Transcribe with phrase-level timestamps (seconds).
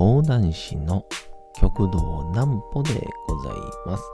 [0.00, 1.04] 講談師の
[1.60, 3.52] 極道南歩でござい
[3.84, 4.04] ます。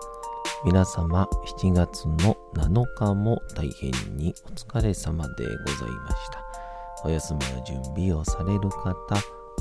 [0.64, 1.28] 皆様
[1.60, 6.44] 7月の7日も大変にお疲れ様でございました。
[7.04, 8.90] お休みの準備をされる方、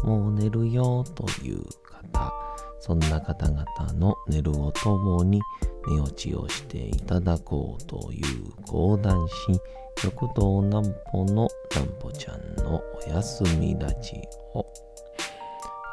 [0.03, 2.33] もう寝るよという方、
[2.79, 5.39] そんな方々の寝るをともに
[5.87, 9.61] 寝落ちをしていただこうという講談師、
[9.97, 14.19] 極道南歩の南歩ちゃんのお休みラジ
[14.55, 14.65] オ。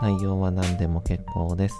[0.00, 1.76] 内容は何でも結構です。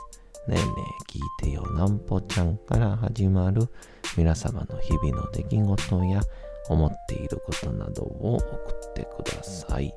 [0.49, 3.69] ねえねえ聞いてよなんぽちゃんから始まる
[4.17, 6.21] 皆様の日々の出来事や
[6.69, 8.47] 思っていることなどを送
[8.91, 9.95] ってください。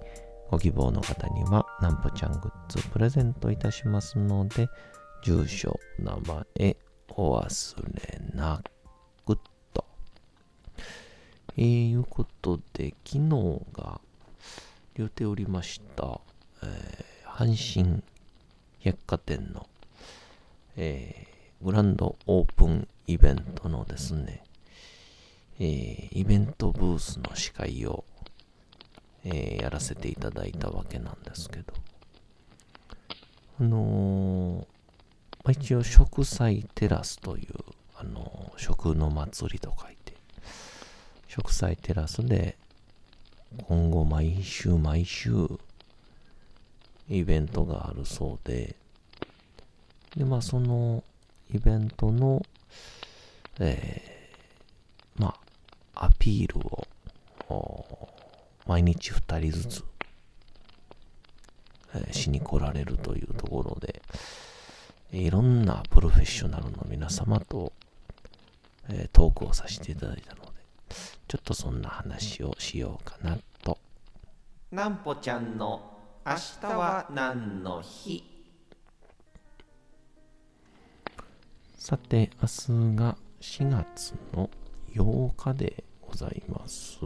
[0.50, 4.68] ご希望の方にはなんぽちゃんグッズプレゼントいたしますので、
[5.24, 6.78] 住所、名前、
[7.10, 8.62] お忘れな
[9.26, 9.38] く
[9.74, 9.86] と。
[11.58, 14.00] えー、いうことで、昨日が
[14.96, 16.22] 言っておりました、
[16.64, 17.05] え
[17.38, 18.02] 阪神
[18.82, 19.68] 百貨店の、
[20.78, 24.42] えーグランドオープンイベントのですね、
[25.60, 28.06] えーイベントブースの司会を、
[29.26, 31.74] えーやらせていただいたわけなんですけど、
[33.60, 34.66] あの
[35.44, 37.54] まあ一応食祭テラスという、
[37.98, 40.14] あの食の祭りと書いて、
[41.28, 42.56] 食祭テラスで
[43.68, 45.50] 今後毎週毎週
[47.10, 48.76] イベントがあるそうで、
[50.16, 51.04] で、まあその
[51.54, 52.42] イベントの、
[53.60, 55.36] えーま
[55.94, 56.60] あ、アピール
[57.50, 58.10] を、
[58.66, 59.84] 毎日2人ずつ、
[61.94, 64.02] えーしに来られるというところで、
[65.12, 67.72] いろんなプロフェッショナルの皆様と、
[68.90, 70.52] えートークをさせていただいたので、
[71.28, 73.78] ちょっとそんな話をしようかなと。
[74.72, 75.95] なんぽちゃんの
[76.28, 78.24] 明日は何の日？
[81.78, 84.50] さて、明日が4月の
[84.96, 86.98] 8日でございます。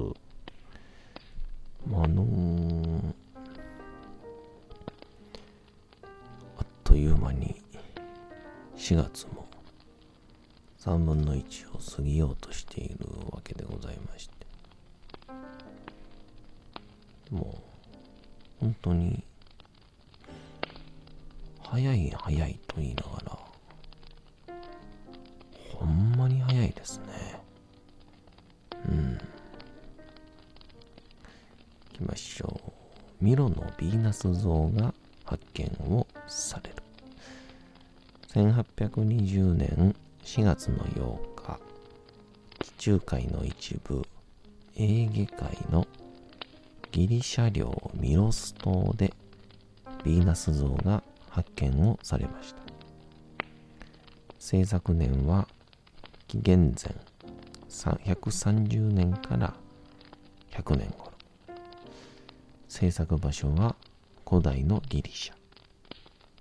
[1.85, 3.13] まああのー
[6.57, 7.61] あっという間に
[8.77, 9.45] 4月も
[10.79, 14.33] 3分の1を過ぎようとしているわけでございまして。
[17.31, 17.68] もう
[18.59, 19.23] 本当に、
[21.63, 23.39] 早い早いと言いながら、
[25.75, 27.41] ほんまに早いですね。
[28.87, 29.13] うん。
[29.13, 29.19] 行
[31.93, 33.23] きましょう。
[33.23, 34.93] ミロのヴィーナス像が
[35.25, 36.75] 発見をされる。
[38.33, 41.59] 1820年4月の8日、
[42.61, 44.05] 地中海の一部、
[44.75, 45.87] エーゲ海の
[46.91, 49.13] ギリシャ領ミロス島で
[50.03, 52.61] ヴィーナス像が発見をされました。
[54.39, 55.47] 制作年は
[56.27, 56.95] 紀元前
[57.75, 59.53] 130年から
[60.51, 61.11] 100年頃。
[62.67, 63.75] 制作場所は
[64.27, 65.33] 古代のギリシャ。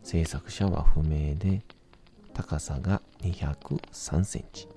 [0.02, 1.62] 制作者は不明で
[2.32, 4.68] 高さが203センチ。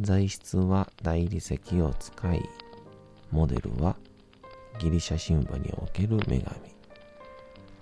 [0.00, 2.42] 材質は大理石を使い、
[3.30, 3.96] モデルは
[4.78, 6.44] ギリシャ神話における女神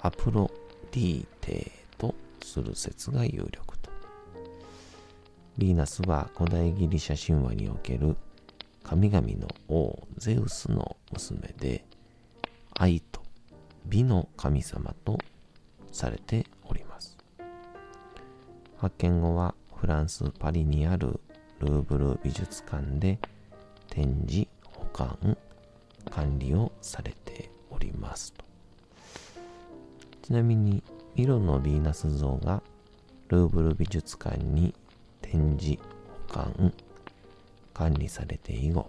[0.01, 0.51] アプロ
[0.93, 3.91] ディーテとする説が有力と。
[5.59, 8.17] ヴィーナスは古代ギリシャ神話における
[8.83, 11.85] 神々の王ゼウスの娘で
[12.79, 13.23] 愛と
[13.87, 15.19] 美の神様と
[15.93, 17.17] されております。
[18.77, 21.21] 発見後はフランス・パリにある
[21.61, 23.19] ルーブル美術館で
[23.89, 24.46] 展示
[24.97, 25.37] 管
[26.11, 28.45] 管理をされておりますと。
[30.23, 30.83] ちなみに
[31.15, 32.63] ミロのヴィーナス像が
[33.29, 34.75] ルーブル美術館に
[35.21, 35.79] 展示
[36.29, 36.73] 保管
[37.75, 38.87] 管理されて以後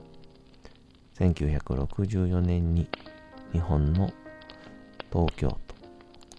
[1.20, 2.88] 1964年に
[3.52, 4.10] 日本の
[5.12, 5.76] 東京都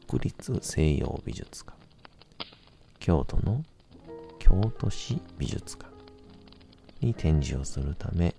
[0.09, 1.77] 国立西洋美術館
[2.99, 3.63] 京都の
[4.39, 5.93] 京都市美術館
[7.01, 8.35] に展示をするため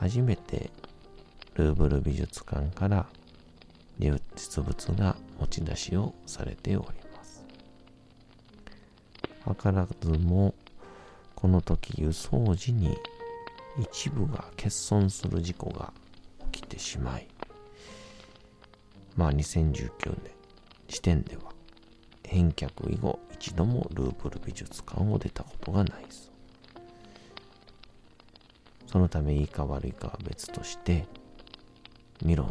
[0.00, 0.70] 初めて
[1.56, 3.06] ルーブル美術館から
[3.98, 7.44] 実物が持ち出しをされております。
[9.46, 10.54] 図らずも
[11.34, 12.96] この時輸送時に
[13.78, 15.92] 一部が欠損する事故が
[16.50, 17.28] 起きてしまい
[19.16, 19.82] まあ2019
[20.22, 20.32] 年
[20.88, 21.42] 時点では
[22.24, 26.29] 返却以後一度もルーブル美術館を出たことがないそう
[28.90, 31.06] そのためいいか悪いかは別として
[32.24, 32.50] ミロの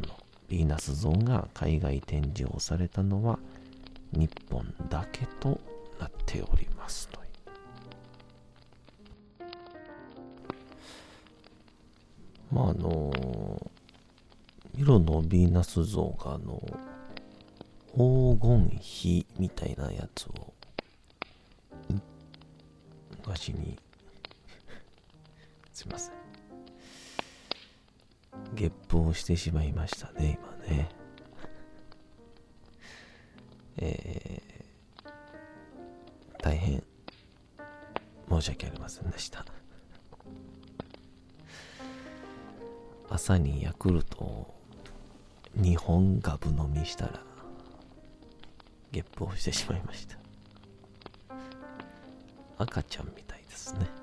[0.49, 3.39] ヴィーナス像が海外展示をされたのは
[4.13, 5.59] 日本だけと
[5.99, 7.19] なっておりますと
[12.51, 13.11] まああの
[14.75, 16.61] ミロのヴィーナス像があの
[17.93, 20.53] 黄金比みたいなやつを
[23.11, 23.77] 昔に
[25.73, 26.18] すいません。
[28.59, 30.89] ゲップをしてしまいましたね今ね。
[33.77, 36.83] えー、大変
[38.29, 39.45] 申し訳ありませんでした。
[43.09, 44.53] 朝にヤクルトを
[45.57, 47.23] 2本ガブ飲みしたら
[48.91, 50.17] ゲップをしてしまいました。
[52.57, 53.98] 赤ちゃんみたいですね。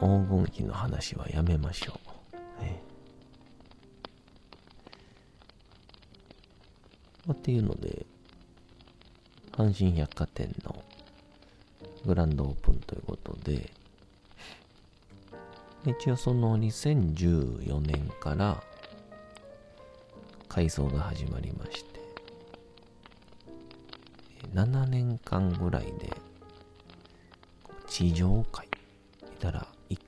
[0.00, 2.00] 黄金比の話はやめましょ
[2.32, 2.62] う。
[2.62, 2.82] ね。
[7.26, 8.06] まあ、っていうので、
[9.52, 10.82] 阪神百貨店の
[12.06, 13.70] グランドオープンということで、
[15.84, 18.62] 一応その2014年から
[20.48, 22.00] 改装が始まりまして、
[24.54, 26.10] 7年間ぐらいで
[27.86, 28.66] 地上階、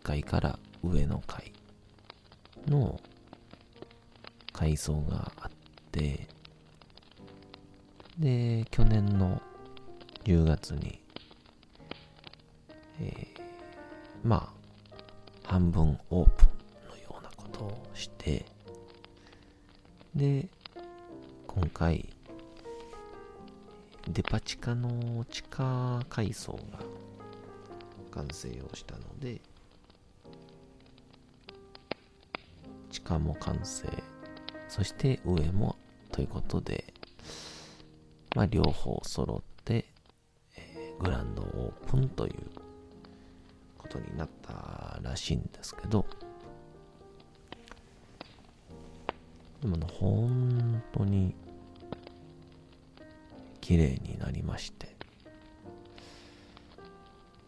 [0.02, 1.52] 1階から上の階
[2.66, 3.00] の
[4.52, 5.50] 改装があっ
[5.92, 6.26] て、
[8.18, 9.40] で、去年の
[10.24, 11.00] 10月に、
[13.00, 13.40] えー、
[14.24, 14.52] ま
[15.44, 16.48] あ、半分オープン
[16.90, 18.44] のようなことをして、
[20.16, 20.48] で、
[21.46, 22.08] 今回、
[24.08, 26.80] デパ地下の地下階層が
[28.10, 29.40] 完成をしたので、
[33.18, 33.88] も完成、
[34.68, 35.76] そして上も
[36.10, 36.92] ということで、
[38.34, 39.86] まあ両方揃って、
[40.56, 42.34] えー、グランドオープンという
[43.78, 46.06] ことになったらしいんですけど、
[49.62, 51.36] でも、本当に
[53.60, 54.96] 綺麗になりまして、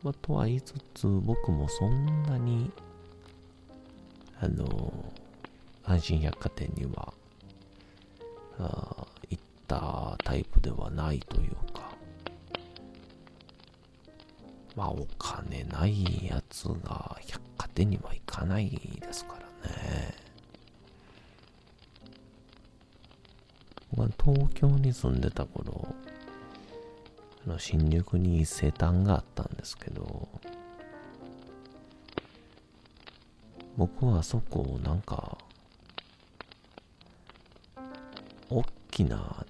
[0.05, 2.71] まあ、とは言いつつ、僕もそんなに、
[4.41, 5.13] あの、
[5.85, 7.13] 阪神百貨店には、
[8.59, 11.91] あ行ったタイプではないというか
[14.77, 20.15] まあお金ないやつが百貨店には行かないですからね。
[23.93, 25.87] 僕は東京に住んでた頃、
[27.47, 30.29] あの新宿に伊勢丹があったんですけど、
[33.77, 35.24] 僕はそこをなんか、
[38.95, 39.45] きな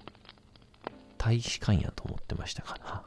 [1.19, 3.03] 大使館やと思ってましたかな。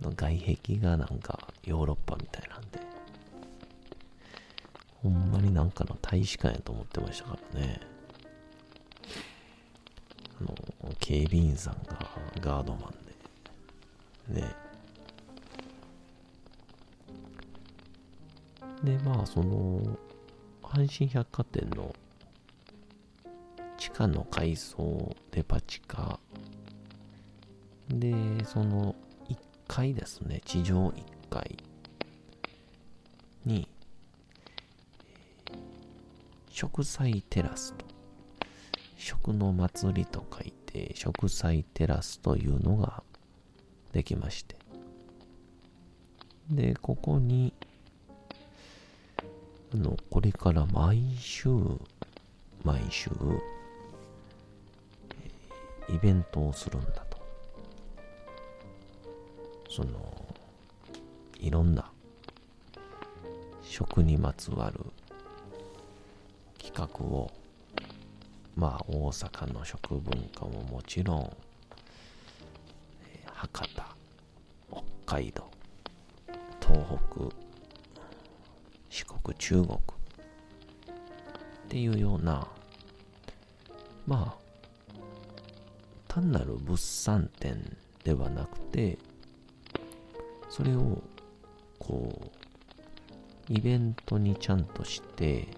[0.00, 2.80] の外壁がなんかヨーロッパみたいなんで、
[5.02, 7.80] ほんまになんかの大使館やと思ってましたからね。
[10.40, 10.54] あの、
[10.98, 11.98] 警備員さんが
[12.40, 12.90] ガードマ
[14.30, 14.54] ンで、ね。
[18.82, 19.98] で、まあ、その、
[20.62, 21.94] 阪神百貨店の
[23.92, 26.18] 下の階層デパ地下
[27.88, 28.12] で、
[28.46, 28.94] その
[29.28, 29.36] 1
[29.68, 31.56] 階ですね、地上1階。
[33.44, 33.68] に、
[36.50, 37.84] 食祭テラスと、
[38.96, 43.02] 食の祭りと書いて、食祭テラスというのが
[43.92, 44.56] できまして。
[46.50, 47.52] で、ここに、
[49.74, 51.48] あの、これから毎週、
[52.64, 53.10] 毎週、
[55.92, 57.22] イベントをするんだと。
[59.68, 59.90] その
[61.38, 61.90] いろんな
[63.62, 64.80] 食にまつわる
[66.62, 67.30] 企画を
[68.54, 71.36] まあ大阪の食文化ももちろん
[73.32, 73.96] 博多
[74.70, 74.82] 北
[75.16, 75.50] 海道
[76.60, 76.78] 東
[77.10, 77.34] 北
[78.90, 79.78] 四国中国っ
[81.68, 82.46] ていうような
[84.06, 84.41] まあ
[86.14, 88.98] 単なる物産展ではなくて、
[90.50, 91.02] それを、
[91.78, 92.30] こう、
[93.48, 95.48] イベントにちゃんとして、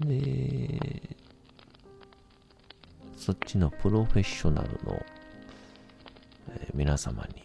[0.00, 1.16] で、
[3.16, 5.02] そっちのプロフェッショナルの、
[6.50, 7.42] えー、皆様に、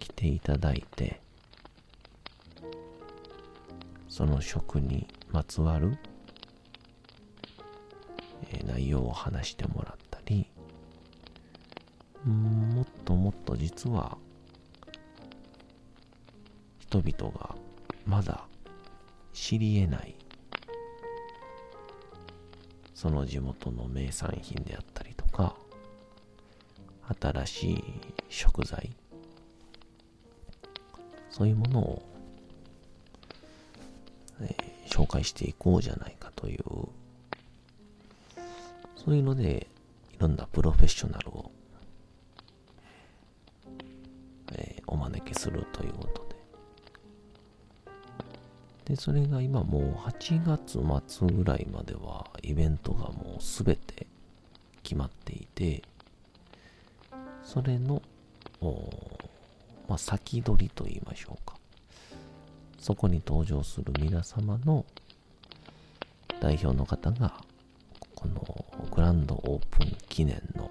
[0.00, 1.20] 来ていただいて、
[4.08, 5.96] その職にまつわる、
[8.50, 9.99] えー、内容を話してもらった
[10.30, 10.46] り、
[12.24, 14.16] もっともっと実は
[16.78, 17.54] 人々が
[18.06, 18.44] まだ
[19.32, 20.14] 知り得ない
[22.94, 25.54] その地元の名産品であったりとか
[27.20, 27.84] 新しい
[28.28, 28.90] 食材
[31.30, 32.02] そういうものを、
[34.42, 36.62] えー、紹介していこうじゃないかという
[38.96, 39.69] そういうので
[40.20, 41.50] いろんなプロフェッショナルを、
[44.52, 46.28] えー、お招きするということ
[48.84, 54.06] で、それが今もう8月末ぐらいまではイベントがもうすべて
[54.82, 55.82] 決まっていて、
[57.42, 58.02] それの、
[59.88, 61.56] まあ、先取りと言いましょうか。
[62.78, 64.84] そこに登場する皆様の
[66.40, 67.42] 代表の方が、
[68.20, 70.70] このグランドオープン記念の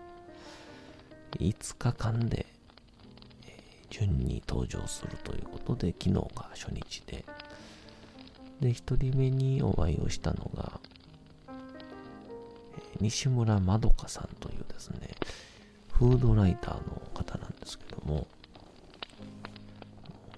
[1.31, 2.45] 5日間で
[3.89, 7.25] 順に登場するということで、昨日が初日で、
[8.61, 10.79] で、一人目にお会いをしたのが、
[13.01, 15.15] 西村まどかさんというですね、
[15.93, 18.27] フードライターの方なんですけども、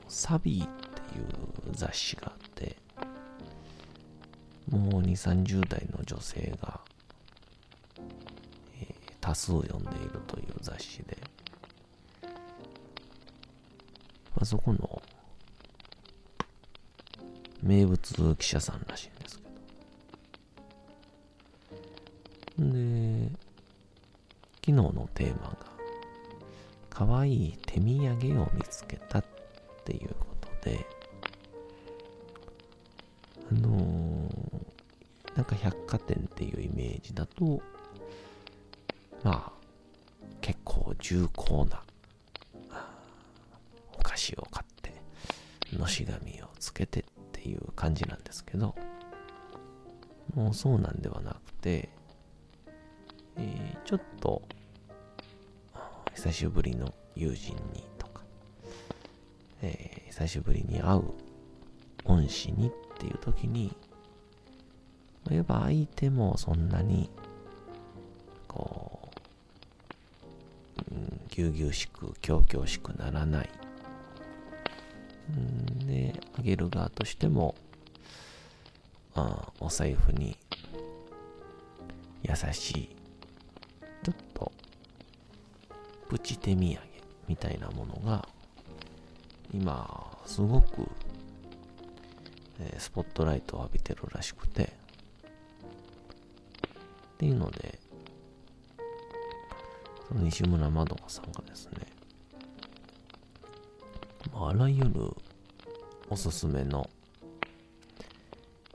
[0.07, 1.25] サビーっていう
[1.73, 2.77] 雑誌があって、
[4.69, 6.79] もう2、30代の女性が、
[9.21, 11.17] 多数読んでいるという雑誌で、
[12.23, 12.29] ま
[14.41, 15.01] あ、そこの
[17.61, 19.43] 名物記者さんらしいんですけ
[22.63, 22.71] ど。
[22.73, 23.29] で、
[24.55, 25.57] 昨日のテーマが、
[26.89, 29.25] 可愛い手土産を見つけたっ
[29.85, 30.25] ていうこ
[30.61, 30.85] とで、
[33.51, 37.61] あのー、なんか百貨店っていうイメージだと、
[39.23, 39.51] まあ、
[40.41, 41.83] 結構重厚な
[43.97, 44.93] お菓子を買って、
[45.77, 48.75] のし紙をつけてっていう感じなんですけど、
[50.33, 51.89] もうそうなんではなくて、
[53.37, 54.41] えー、ちょっと、
[56.15, 58.21] 久しぶりの友人にとか、
[59.61, 61.03] えー、久しぶりに会う
[62.05, 63.75] 恩師にっていう時に、
[65.29, 67.09] やっぱ相手もそんなに、
[71.31, 73.49] ぎゅうぎゅうしく、強々しくならない。
[75.85, 77.55] で、あげる側としても、
[79.15, 80.37] あお財布に
[82.23, 82.95] 優しい、
[84.03, 84.51] ちょっと、
[86.09, 86.79] プチ手土産
[87.27, 88.27] みたいなものが、
[89.53, 90.87] 今、すごく、
[92.59, 94.67] えー、スポットライトを浴びてるらしくて、っ
[97.17, 97.80] ていうので、
[100.11, 101.87] その西村まどかさんがですね、
[104.33, 105.15] まあらゆる
[106.09, 106.89] おすすめの、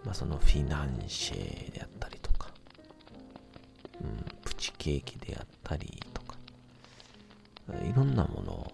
[0.02, 2.49] まあ、そのフィナンシェであったりとか、
[4.00, 6.38] うん、プチケーキであったりとか、
[7.85, 8.73] いろんなものを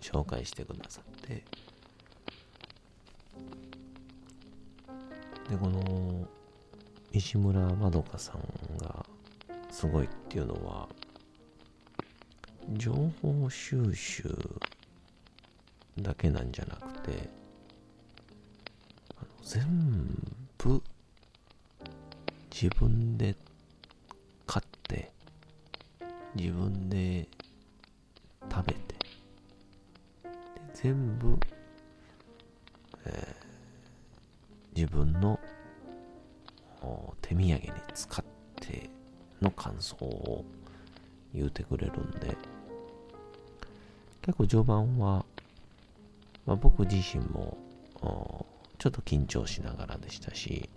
[0.00, 1.44] 紹介してくださって、
[5.48, 6.26] で、この、
[7.12, 9.06] 西村まどかさんが
[9.70, 10.88] すごいっていうのは、
[12.72, 14.32] 情報収集
[15.98, 17.28] だけなんじゃなくて、
[19.16, 19.66] あの全
[20.56, 20.80] 部
[22.50, 23.34] 自分で
[24.46, 25.10] 買って、
[26.36, 27.26] 自分で
[28.50, 28.80] 食べて、
[30.74, 31.38] 全部、
[33.04, 35.40] えー、自分の
[37.20, 37.60] 手土産に
[37.94, 38.24] 使っ
[38.60, 38.88] て
[39.42, 40.44] の感想を
[41.34, 42.36] 言うてくれるんで、
[44.30, 45.24] 結構序盤は
[46.46, 47.56] まあ、僕自身も
[48.78, 50.68] ちょっと緊張しながらでしたし、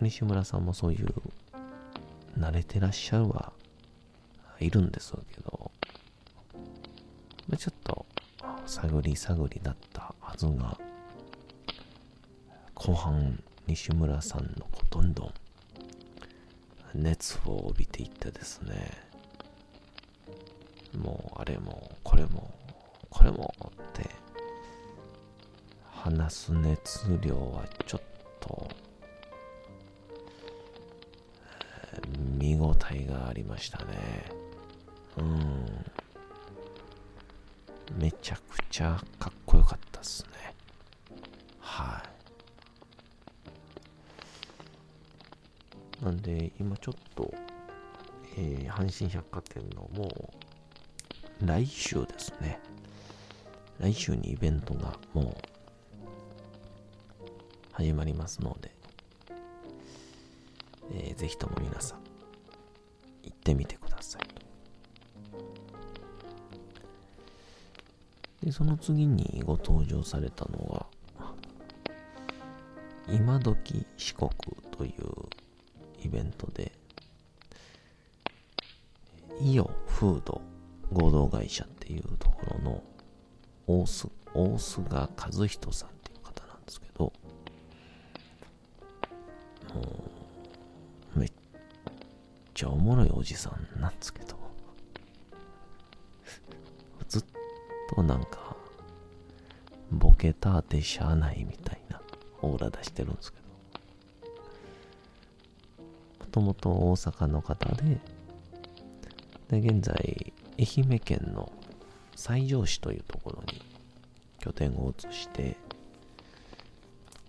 [0.00, 1.08] 西村さんもそういう
[2.38, 3.52] 慣れてらっしゃるは
[4.60, 5.70] いるんですけど、
[7.46, 8.06] まあ、ちょっと
[8.66, 10.78] 探り探りだったはずが、
[12.74, 15.32] 後半西村さんのどんどん
[16.94, 18.92] 熱を帯びていってですね、
[20.98, 22.50] もうれもこれも
[23.10, 24.08] これもって
[25.90, 28.02] 話す熱量はちょっ
[28.40, 28.68] と
[32.38, 33.84] 見応えがありましたね。
[35.16, 35.84] うん。
[37.98, 40.54] めちゃくちゃかっこよかったっすね。
[41.58, 42.02] は
[46.00, 46.04] い。
[46.04, 47.34] なんで今ちょっと、
[48.36, 50.47] えー、阪神百貨店のもう
[51.44, 52.60] 来週ですね
[53.78, 55.58] 来週にイベントがもう
[57.72, 58.74] 始まりますので、
[60.92, 62.00] えー、ぜひとも皆さん
[63.22, 64.48] 行ってみてくださいと。
[68.44, 70.86] で、その次にご登場されたのが、
[73.08, 74.30] 今時四国
[74.72, 74.92] という
[76.04, 76.72] イベントで、
[79.40, 80.40] イオフード
[80.98, 82.82] 合同会社っていうところの
[83.68, 87.12] 大須、大須賀和人さんっていう方なんですけど、も
[91.14, 91.32] う、めっ
[92.52, 94.36] ちゃおもろいおじさんなんですけど、
[97.08, 97.24] ずっ
[97.94, 98.56] となんか、
[99.92, 102.02] ボケたってしゃあないみたいな
[102.42, 103.44] オーラ出してるんですけど、
[106.24, 108.00] もともと大阪の方で、
[109.48, 111.52] で、現在、愛媛県の
[112.16, 113.62] 西条市というところに
[114.40, 115.56] 拠点を移して、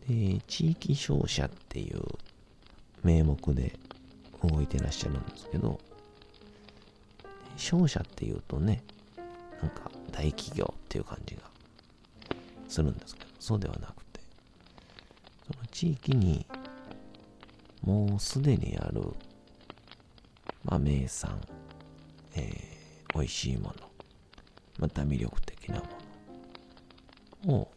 [0.08, 2.02] で、地域商社っていう
[3.04, 3.78] 名目で
[4.44, 5.80] 動いてらっしゃるんですけど、
[7.56, 8.84] 商社っていうとね、
[9.62, 11.42] なんか大企業っていう感じが
[12.68, 14.22] するんですけど、そうではなくて、
[15.46, 16.46] その地域に
[17.84, 19.02] もうすでにある、
[20.64, 21.40] まあ、名産、
[22.36, 22.69] えー、
[23.20, 23.74] 美味しいもの、
[24.80, 25.86] また魅力的なも
[27.46, 27.54] の。
[27.60, 27.72] を、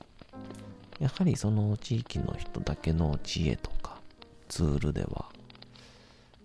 [1.01, 3.99] やはりその地域の人だけの知恵とか
[4.49, 5.27] ツールでは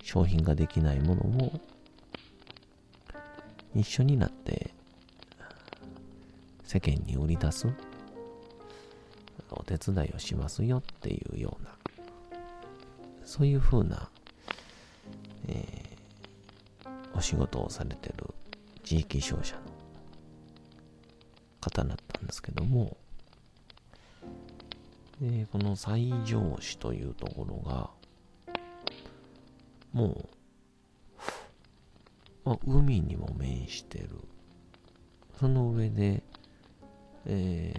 [0.01, 1.60] 商品ができないものを
[3.75, 4.71] 一緒になって
[6.63, 7.67] 世間に売り出す
[9.51, 11.71] お手伝いをしますよっていうような
[13.25, 14.10] そういうふうな、
[15.47, 18.33] えー、お仕事をされてる
[18.88, 19.63] 地域商社の
[21.60, 22.95] 方だったんですけども、
[25.19, 27.89] でこの西条市というところが、
[29.91, 30.30] も
[32.45, 34.08] う、まあ、海にも面してる。
[35.38, 36.23] その上で、
[37.26, 37.73] え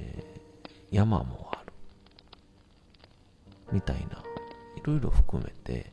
[0.62, 1.72] ー、山もある。
[3.72, 4.22] みたいな、
[4.76, 5.90] いろいろ含めて、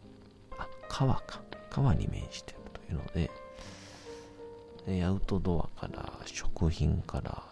[0.59, 1.41] あ、川か。
[1.69, 3.31] 川に面してるというので、
[4.87, 7.43] アウトドアから食品から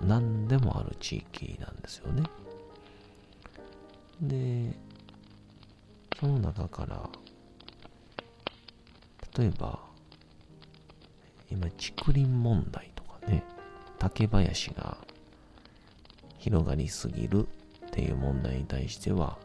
[0.00, 2.22] 何でもある地域なんですよね。
[4.20, 4.76] で、
[6.18, 7.08] その中から、
[9.36, 9.78] 例えば、
[11.50, 13.44] 今、竹林問題とかね、
[13.98, 14.98] 竹林が
[16.38, 17.46] 広がりすぎる
[17.86, 19.38] っていう問題に対しては、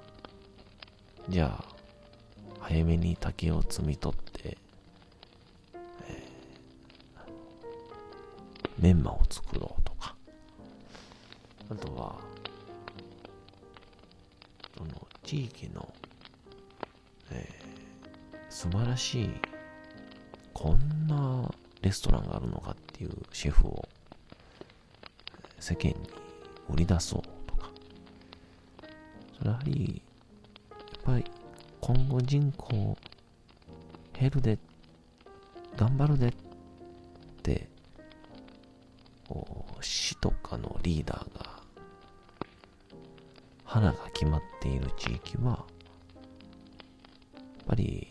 [1.29, 1.65] じゃあ、
[2.59, 4.32] 早めに竹を摘み取って
[8.83, 10.13] メンマを作ろうとか、
[11.69, 12.19] あとは、
[14.77, 15.93] その地域の、
[17.31, 19.29] えー、素晴らしい、
[20.53, 21.49] こんな
[21.81, 23.87] レストランがあるのかっていうシェフを
[25.61, 25.95] 世間に
[26.67, 27.71] 売り出そうとか、
[29.37, 30.01] それやはり、
[30.69, 31.23] やっぱり
[31.79, 32.97] 今後人口
[34.11, 34.59] 減るで、
[35.77, 36.33] 頑張るでっ
[40.83, 41.59] リーダーが
[43.63, 45.65] 花が決まっている地域はやっ
[47.65, 48.07] ぱり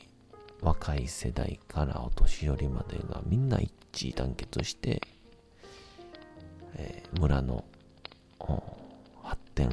[0.61, 3.73] 若い世代からお年寄りまでがみんな一
[4.11, 5.01] 致団結して、
[6.77, 7.65] えー、村の
[9.23, 9.69] 発展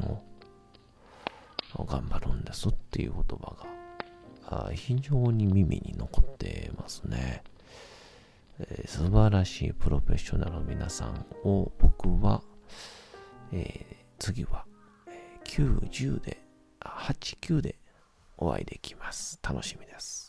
[1.76, 3.56] を頑張るんですっていう言葉
[4.50, 7.44] が非常に耳に残ってますね。
[8.60, 12.42] えー、素晴らしいプロフェッショナルの皆さんを僕は、
[13.52, 14.66] えー、次は、
[15.46, 16.42] 9、10で、
[16.82, 17.80] 8、9で
[18.38, 19.40] お会いできます。
[19.44, 20.29] 楽しみです。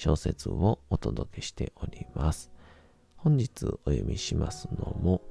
[0.00, 2.52] 小説をお届けしております。
[3.16, 5.22] 本日お読みしますのも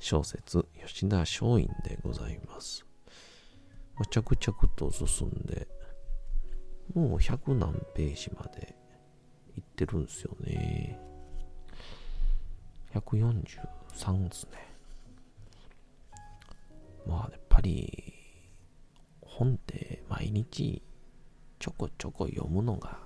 [0.00, 2.84] 小説吉田松陰でございます。
[4.10, 5.68] 着々と進んで、
[6.92, 8.74] もう100何ページまで
[9.56, 10.98] いってるんですよね。
[12.94, 14.50] 143ですね。
[17.06, 18.12] まあ、やっぱり、
[19.20, 20.82] 本って毎日
[21.60, 23.05] ちょこちょこ読むのが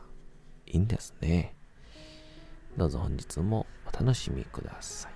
[0.72, 1.54] いいんですね。
[2.76, 5.12] どうぞ本日もお楽しみください。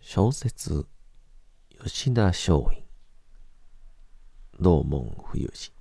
[0.00, 0.86] 小説
[1.88, 2.84] 吉田松陰
[4.58, 5.72] 道門冬治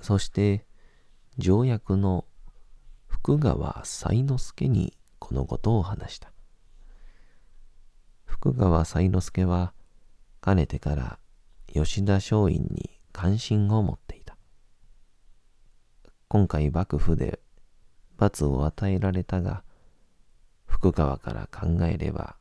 [0.00, 0.64] そして
[1.36, 2.24] 条約の
[3.08, 6.32] 福川才之助にこのことを話した
[8.24, 9.74] 福川才之助は
[10.40, 11.18] かねてから
[11.70, 14.38] 吉田松陰に関心を持っていた
[16.28, 17.38] 今回幕府で
[18.16, 19.62] 罰を与えられたが
[20.64, 22.39] 福川から考えれば、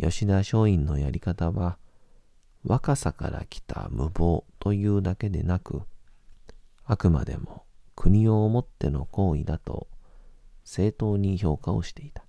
[0.00, 1.78] 吉田松陰のやり方は、
[2.64, 5.82] 若さから来た無謀というだけでなく、
[6.84, 7.64] あくまでも
[7.96, 9.88] 国を思っての行為だと
[10.64, 12.24] 正当に評価をしていた。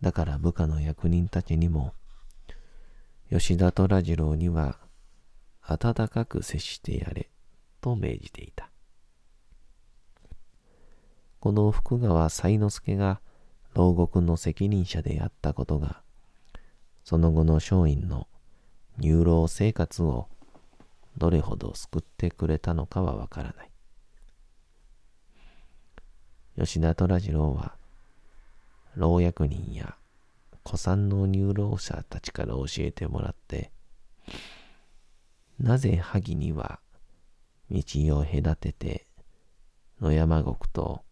[0.00, 1.92] だから部下の役人たちにも、
[3.30, 4.78] 吉田虎次郎には
[5.62, 7.30] 温かく接してやれ
[7.80, 8.70] と命じていた。
[11.40, 13.20] この福川才之助が
[13.74, 16.00] 牢獄の責任者であったことが、
[17.04, 18.26] その後の松陰の
[18.98, 20.28] 入牢生活を
[21.18, 23.70] どれほど救ってくれたのかはわからない。
[26.56, 27.74] 吉田虎次郎は、
[28.96, 29.96] 老役人や
[30.64, 33.72] 古参の入牢者たちから教えてもらって、
[35.58, 36.80] なぜ萩には
[37.70, 37.82] 道
[38.18, 39.06] を隔てて
[40.00, 41.03] 野山国と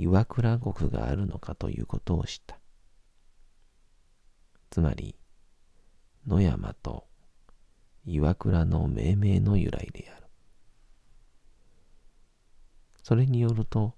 [0.00, 2.60] 岩倉国があるのかということを知った。
[4.70, 5.16] つまり、
[6.24, 7.08] 野山と
[8.06, 10.28] 岩倉の命名の由来である。
[13.02, 13.96] それによると、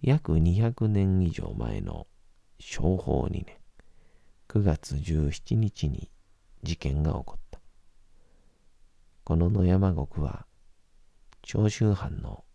[0.00, 2.06] 約200年以上前の
[2.58, 3.46] 昭法2年
[4.48, 6.10] 9月17日に
[6.62, 7.60] 事件が起こった。
[9.22, 10.46] この野山国は
[11.42, 12.45] 長州藩の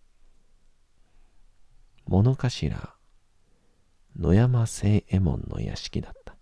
[2.12, 2.98] 物頭
[4.20, 6.36] 野山清右衛門の屋敷だった。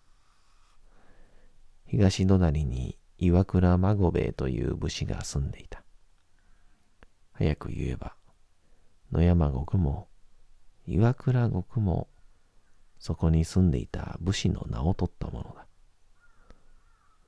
[1.86, 5.84] 東隣に岩倉孫兵衛という武士が住んでいた。
[7.34, 8.16] 早く言えば、
[9.12, 10.08] 野山国も
[10.88, 12.08] 岩倉国も
[12.98, 15.68] そこに住んでいた武士の名を取ったものだ。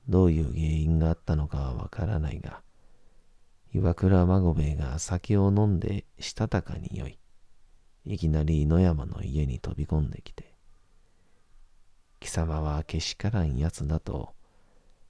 [0.08, 2.60] どういう原因があったのかはわからないが、
[3.72, 7.18] 岩倉孫兵衛が酒を飲んでしたたかに酔い、
[8.04, 10.54] いきなり野山の家に飛び込んできて、
[12.20, 14.34] 貴様はけしからんやつだと、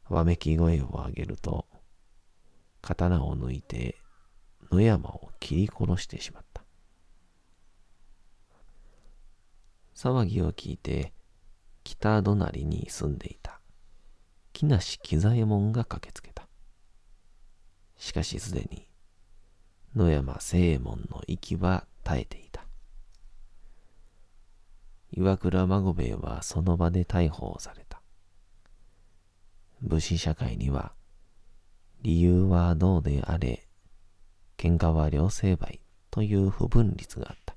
[0.09, 1.67] わめき声を上げると、
[2.81, 3.97] 刀を抜いて
[4.71, 6.63] 野山を切り殺してしまった。
[9.95, 11.13] 騒ぎを聞いて、
[11.85, 13.61] 北隣に住んでいた
[14.53, 16.47] 木梨喜左衛門が駆けつけた。
[17.97, 18.87] しかしすでに
[19.95, 22.52] 野山清右衛門の息は絶えていた。
[25.15, 28.01] 岩倉孫兵衛はその場で逮捕された。
[29.83, 30.93] 武士社会には、
[32.01, 33.69] 理由はどうであれ、
[34.57, 37.55] 喧嘩は両成敗という不分律があった。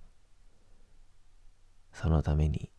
[1.93, 2.71] そのために、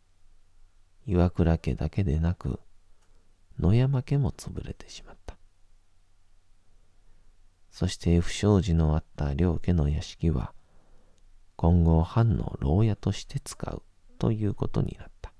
[1.06, 2.60] 岩倉家だけでなく、
[3.58, 5.38] 野山家も潰れてしまった。
[7.70, 10.52] そして不祥事のあった両家の屋敷は、
[11.56, 13.82] 今後藩の牢屋として使う
[14.18, 15.32] ということになった。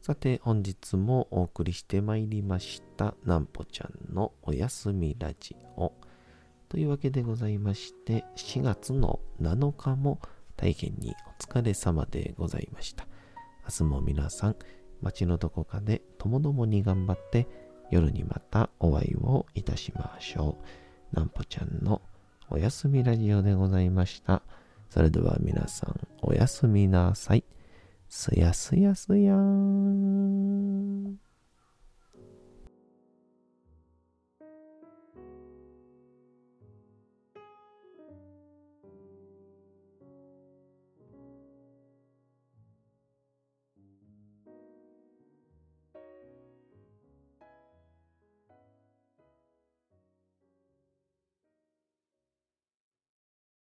[0.00, 5.92] さて、本日もお送りしてまいりました、なんぽちゃんのおやすみラジオ。
[6.68, 10.20] というわけでございまして、4月の7日も
[10.56, 13.06] 大変にお疲れ様でございました。
[13.64, 14.56] 明日も皆さん、
[15.00, 17.48] 街のどこかでともどもに頑張って、
[17.90, 20.58] 夜にまたお会いをいたしましょ
[21.12, 21.16] う。
[21.16, 22.02] なんぽちゃんの
[22.50, 24.42] おやすみラジオでございました。
[24.90, 27.44] それでは皆さん、おやすみなさい。
[28.08, 31.23] すやすやすやーん。